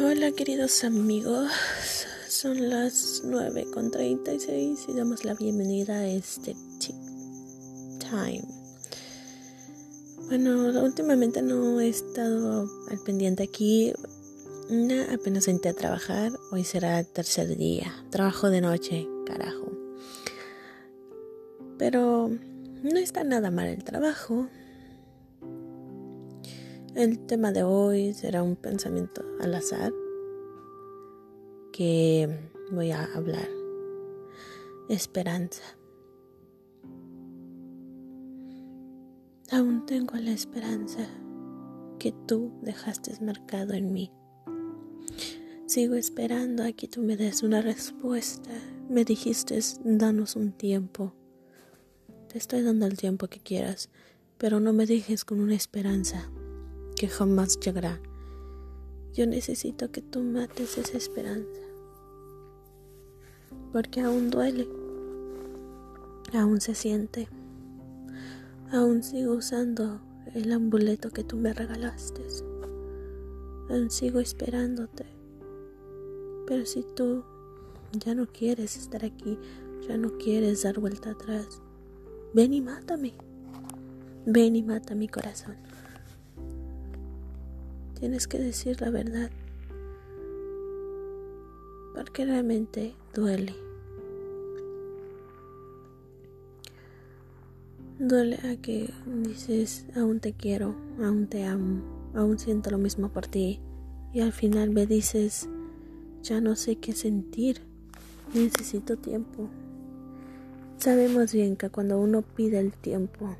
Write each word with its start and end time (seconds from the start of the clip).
Hola 0.00 0.32
queridos 0.32 0.82
amigos, 0.82 1.52
son 2.28 2.68
las 2.68 3.22
9 3.24 3.68
con 3.72 3.92
36 3.92 4.86
y 4.88 4.92
damos 4.92 5.24
la 5.24 5.34
bienvenida 5.34 5.98
a 5.98 6.06
este 6.08 6.56
Tick 6.80 6.96
Time. 8.00 8.44
Bueno, 10.26 10.82
últimamente 10.82 11.42
no 11.42 11.80
he 11.80 11.88
estado 11.88 12.68
al 12.90 12.98
pendiente 13.04 13.44
aquí, 13.44 13.92
apenas 15.12 15.46
entré 15.46 15.70
a 15.70 15.74
trabajar, 15.74 16.32
hoy 16.50 16.64
será 16.64 16.98
el 16.98 17.06
tercer 17.06 17.56
día, 17.56 17.94
trabajo 18.10 18.50
de 18.50 18.62
noche, 18.62 19.06
carajo. 19.24 19.70
Pero 21.78 22.30
no 22.82 22.98
está 22.98 23.22
nada 23.22 23.52
mal 23.52 23.68
el 23.68 23.84
trabajo, 23.84 24.48
el 26.94 27.18
tema 27.26 27.50
de 27.50 27.64
hoy 27.64 28.14
será 28.14 28.42
un 28.42 28.54
pensamiento 28.54 29.24
al 29.40 29.54
azar 29.54 29.92
que 31.72 32.50
voy 32.70 32.92
a 32.92 33.04
hablar. 33.14 33.48
Esperanza. 34.88 35.62
Aún 39.50 39.86
tengo 39.86 40.14
la 40.16 40.30
esperanza 40.30 41.08
que 41.98 42.12
tú 42.26 42.52
dejaste 42.62 43.12
marcado 43.24 43.74
en 43.74 43.92
mí. 43.92 44.12
Sigo 45.66 45.94
esperando 45.94 46.62
a 46.62 46.72
que 46.72 46.86
tú 46.86 47.02
me 47.02 47.16
des 47.16 47.42
una 47.42 47.60
respuesta. 47.60 48.50
Me 48.88 49.04
dijiste, 49.04 49.58
danos 49.82 50.36
un 50.36 50.52
tiempo. 50.52 51.12
Te 52.28 52.38
estoy 52.38 52.62
dando 52.62 52.86
el 52.86 52.96
tiempo 52.96 53.26
que 53.26 53.40
quieras, 53.40 53.90
pero 54.38 54.60
no 54.60 54.72
me 54.72 54.86
dejes 54.86 55.24
con 55.24 55.40
una 55.40 55.54
esperanza 55.54 56.30
que 56.96 57.08
jamás 57.08 57.58
llegará. 57.60 58.00
Yo 59.12 59.26
necesito 59.26 59.90
que 59.90 60.02
tú 60.02 60.20
mates 60.22 60.78
esa 60.78 60.96
esperanza. 60.96 61.60
Porque 63.72 64.00
aún 64.00 64.30
duele. 64.30 64.68
Aún 66.32 66.60
se 66.60 66.74
siente. 66.74 67.28
Aún 68.72 69.02
sigo 69.02 69.34
usando 69.34 70.00
el 70.34 70.52
amuleto 70.52 71.10
que 71.10 71.24
tú 71.24 71.36
me 71.36 71.52
regalaste. 71.52 72.22
Aún 73.70 73.90
sigo 73.90 74.20
esperándote. 74.20 75.06
Pero 76.46 76.66
si 76.66 76.84
tú 76.94 77.24
ya 77.92 78.14
no 78.14 78.26
quieres 78.26 78.76
estar 78.76 79.04
aquí, 79.04 79.38
ya 79.88 79.96
no 79.96 80.16
quieres 80.18 80.62
dar 80.62 80.80
vuelta 80.80 81.10
atrás, 81.10 81.60
ven 82.32 82.52
y 82.52 82.60
mátame. 82.60 83.14
Ven 84.26 84.56
y 84.56 84.62
mata 84.62 84.94
mi 84.94 85.08
corazón. 85.08 85.56
Tienes 88.04 88.28
que 88.28 88.38
decir 88.38 88.82
la 88.82 88.90
verdad. 88.90 89.30
Porque 91.94 92.26
realmente 92.26 92.94
duele. 93.14 93.54
Duele 97.98 98.36
a 98.44 98.60
que 98.60 98.92
dices, 99.22 99.86
aún 99.96 100.20
te 100.20 100.34
quiero, 100.34 100.74
aún 101.02 101.28
te 101.28 101.44
amo, 101.44 101.80
aún 102.14 102.38
siento 102.38 102.70
lo 102.70 102.76
mismo 102.76 103.08
por 103.08 103.26
ti. 103.26 103.62
Y 104.12 104.20
al 104.20 104.34
final 104.34 104.68
me 104.68 104.84
dices, 104.86 105.48
ya 106.22 106.42
no 106.42 106.56
sé 106.56 106.76
qué 106.76 106.92
sentir, 106.92 107.62
necesito 108.34 108.98
tiempo. 108.98 109.48
Sabemos 110.76 111.32
bien 111.32 111.56
que 111.56 111.70
cuando 111.70 111.98
uno 111.98 112.20
pide 112.20 112.58
el 112.58 112.74
tiempo, 112.74 113.34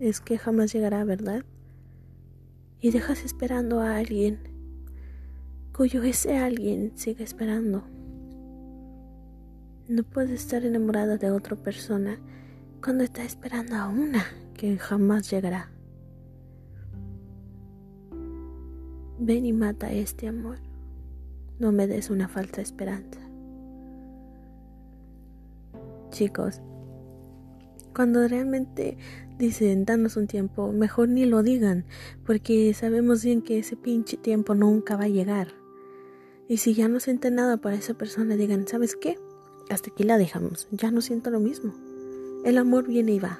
es 0.00 0.22
que 0.22 0.38
jamás 0.38 0.72
llegará, 0.72 1.04
¿verdad? 1.04 1.44
Y 2.80 2.90
dejas 2.90 3.24
esperando 3.24 3.80
a 3.80 3.96
alguien 3.96 4.38
cuyo 5.78 6.02
ese 6.02 6.36
alguien 6.36 6.92
sigue 6.96 7.22
esperando. 7.22 7.84
No 9.88 10.02
puedes 10.02 10.42
estar 10.42 10.64
enamorada 10.64 11.16
de 11.16 11.30
otra 11.30 11.56
persona 11.56 12.18
cuando 12.82 13.04
está 13.04 13.22
esperando 13.24 13.76
a 13.76 13.88
una 13.88 14.24
que 14.54 14.76
jamás 14.76 15.30
llegará. 15.30 15.70
Ven 19.20 19.46
y 19.46 19.52
mata 19.52 19.92
este 19.92 20.28
amor. 20.28 20.58
No 21.58 21.72
me 21.72 21.86
des 21.86 22.10
una 22.10 22.28
falsa 22.28 22.60
esperanza. 22.60 23.20
Chicos, 26.10 26.60
cuando 27.94 28.26
realmente 28.26 28.96
dicen 29.38 29.84
danos 29.84 30.16
un 30.16 30.26
tiempo, 30.26 30.72
mejor 30.72 31.08
ni 31.08 31.24
lo 31.24 31.42
digan, 31.42 31.84
porque 32.26 32.74
sabemos 32.74 33.24
bien 33.24 33.42
que 33.42 33.58
ese 33.58 33.76
pinche 33.76 34.16
tiempo 34.16 34.54
nunca 34.54 34.96
va 34.96 35.04
a 35.04 35.08
llegar. 35.08 35.48
Y 36.48 36.58
si 36.58 36.74
ya 36.74 36.88
no 36.88 37.00
sienten 37.00 37.36
nada 37.36 37.58
para 37.58 37.76
esa 37.76 37.94
persona, 37.94 38.36
digan, 38.36 38.66
¿sabes 38.66 38.96
qué? 38.96 39.18
Hasta 39.70 39.90
aquí 39.90 40.02
la 40.02 40.18
dejamos, 40.18 40.66
ya 40.70 40.90
no 40.90 41.00
siento 41.00 41.30
lo 41.30 41.40
mismo. 41.40 41.74
El 42.44 42.58
amor 42.58 42.86
viene 42.86 43.12
y 43.12 43.18
va, 43.18 43.38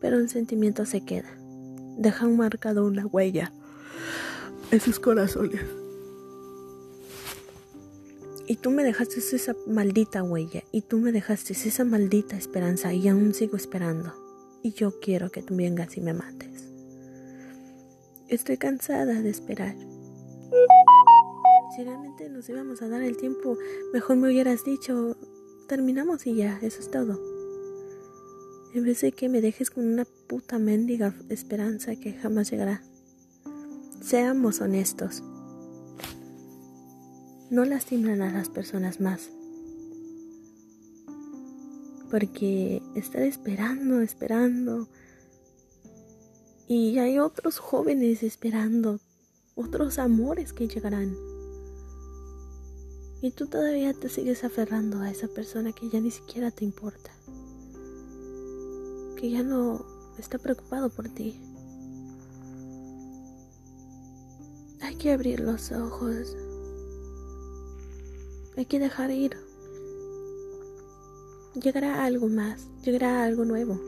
pero 0.00 0.16
el 0.18 0.28
sentimiento 0.28 0.86
se 0.86 1.04
queda. 1.04 1.28
Dejan 1.98 2.36
marcado 2.36 2.86
una 2.86 3.06
huella 3.06 3.52
en 4.70 4.80
sus 4.80 4.98
corazones. 4.98 5.81
Y 8.52 8.56
tú 8.56 8.70
me 8.70 8.84
dejaste 8.84 9.20
esa 9.20 9.56
maldita 9.66 10.22
huella, 10.22 10.62
y 10.72 10.82
tú 10.82 10.98
me 10.98 11.10
dejaste 11.10 11.54
esa 11.54 11.86
maldita 11.86 12.36
esperanza, 12.36 12.92
y 12.92 13.08
aún 13.08 13.32
sigo 13.32 13.56
esperando 13.56 14.12
y 14.62 14.72
yo 14.72 15.00
quiero 15.00 15.30
que 15.30 15.42
tú 15.42 15.56
vengas 15.56 15.96
y 15.96 16.00
me 16.00 16.12
mates. 16.12 16.68
Estoy 18.28 18.56
cansada 18.56 19.22
de 19.22 19.30
esperar. 19.30 19.74
Si 21.74 21.82
realmente 21.82 22.28
nos 22.28 22.46
íbamos 22.48 22.82
a 22.82 22.88
dar 22.88 23.00
el 23.00 23.16
tiempo, 23.16 23.56
mejor 23.94 24.16
me 24.16 24.28
hubieras 24.28 24.64
dicho, 24.64 25.16
terminamos 25.66 26.26
y 26.26 26.34
ya, 26.34 26.58
eso 26.60 26.80
es 26.80 26.90
todo. 26.90 27.18
En 28.74 28.84
vez 28.84 29.00
de 29.00 29.12
que 29.12 29.30
me 29.30 29.40
dejes 29.40 29.70
con 29.70 29.86
una 29.86 30.04
puta 30.28 30.58
mendiga 30.58 31.14
esperanza 31.30 31.96
que 31.96 32.12
jamás 32.12 32.50
llegará. 32.50 32.82
Seamos 34.02 34.60
honestos. 34.60 35.22
No 37.52 37.66
lastiman 37.66 38.22
a 38.22 38.32
las 38.32 38.48
personas 38.48 38.98
más 38.98 39.30
porque 42.12 42.82
estar 42.94 43.22
esperando, 43.22 44.00
esperando. 44.02 44.86
Y 46.66 46.98
hay 46.98 47.18
otros 47.18 47.58
jóvenes 47.58 48.22
esperando, 48.22 49.00
otros 49.54 49.98
amores 49.98 50.52
que 50.52 50.68
llegarán. 50.68 51.14
Y 53.22 53.30
tú 53.30 53.46
todavía 53.46 53.94
te 53.94 54.08
sigues 54.10 54.44
aferrando 54.44 55.00
a 55.00 55.10
esa 55.10 55.28
persona 55.28 55.72
que 55.72 55.88
ya 55.88 56.00
ni 56.00 56.10
siquiera 56.10 56.50
te 56.50 56.66
importa. 56.66 57.10
Que 59.18 59.30
ya 59.30 59.42
no 59.42 59.86
está 60.18 60.38
preocupado 60.38 60.88
por 60.88 61.08
ti. 61.08 61.40
Hay 64.80 64.96
que 64.96 65.12
abrir 65.12 65.40
los 65.40 65.70
ojos. 65.72 66.34
Hay 68.56 68.66
que 68.66 68.78
dejar 68.78 69.10
ir 69.10 69.36
llegará 71.54 72.04
algo 72.04 72.28
más, 72.28 72.66
llegará 72.82 73.24
algo 73.24 73.44
nuevo. 73.44 73.78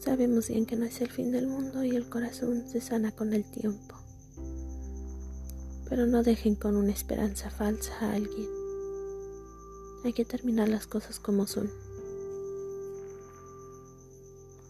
Sabemos 0.00 0.48
bien 0.48 0.66
que 0.66 0.76
no 0.76 0.84
es 0.84 1.00
el 1.00 1.10
fin 1.10 1.32
del 1.32 1.46
mundo 1.46 1.84
y 1.84 1.96
el 1.96 2.08
corazón 2.08 2.66
se 2.68 2.80
sana 2.80 3.12
con 3.12 3.32
el 3.34 3.44
tiempo. 3.44 3.94
Pero 5.88 6.06
no 6.06 6.22
dejen 6.22 6.54
con 6.54 6.76
una 6.76 6.92
esperanza 6.92 7.50
falsa 7.50 7.92
a 8.00 8.14
alguien. 8.14 8.48
Hay 10.04 10.12
que 10.12 10.24
terminar 10.24 10.68
las 10.68 10.86
cosas 10.86 11.18
como 11.18 11.46
son. 11.46 11.70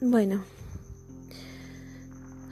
Bueno, 0.01 0.45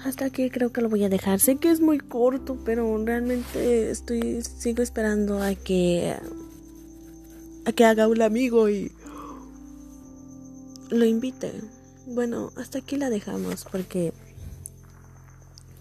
hasta 0.04 0.26
aquí 0.26 0.50
creo 0.50 0.70
que 0.70 0.82
lo 0.82 0.90
voy 0.90 1.02
a 1.04 1.08
dejar. 1.08 1.40
Sé 1.40 1.56
que 1.56 1.70
es 1.70 1.80
muy 1.80 1.98
corto, 1.98 2.58
pero 2.64 3.02
realmente 3.04 3.90
estoy 3.90 4.42
sigo 4.42 4.82
esperando 4.82 5.42
a 5.42 5.54
que 5.54 6.14
a 7.64 7.72
que 7.72 7.84
haga 7.84 8.06
un 8.06 8.20
amigo 8.20 8.68
y 8.68 8.92
lo 10.90 11.06
invite. 11.06 11.52
Bueno, 12.06 12.52
hasta 12.56 12.78
aquí 12.78 12.96
la 12.96 13.08
dejamos 13.08 13.64
porque 13.70 14.12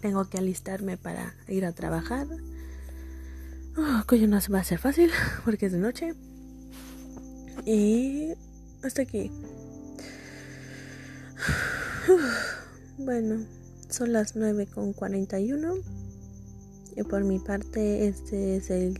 tengo 0.02 0.24
que 0.30 0.38
alistarme 0.38 0.98
para 0.98 1.36
ir 1.50 1.66
a 1.66 1.74
trabajar. 1.74 2.28
Oh, 3.76 4.04
no 4.28 4.40
va 4.52 4.60
a 4.60 4.64
ser 4.64 4.80
fácil 4.80 5.12
porque 5.46 5.66
es 5.66 5.74
de 5.74 5.80
noche. 5.80 6.14
Y 7.66 8.34
hasta 8.84 9.02
aquí. 9.02 9.32
Bueno, 12.96 13.48
son 13.94 14.12
las 14.12 14.36
9.41 14.36 15.84
y 16.96 17.04
por 17.04 17.24
mi 17.24 17.38
parte 17.38 18.08
este 18.08 18.56
es 18.56 18.72
el 18.72 19.00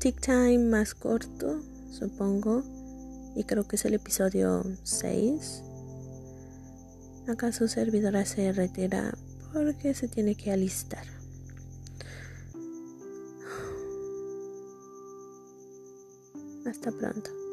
tick 0.00 0.20
time 0.20 0.58
más 0.58 0.94
corto, 0.94 1.62
supongo, 1.92 2.64
y 3.36 3.44
creo 3.44 3.68
que 3.68 3.76
es 3.76 3.84
el 3.84 3.94
episodio 3.94 4.64
6. 4.82 5.62
Acá 7.28 7.52
su 7.52 7.68
servidora 7.68 8.24
se 8.24 8.50
retira 8.50 9.16
porque 9.52 9.94
se 9.94 10.08
tiene 10.08 10.34
que 10.34 10.50
alistar. 10.50 11.06
Hasta 16.66 16.90
pronto. 16.90 17.47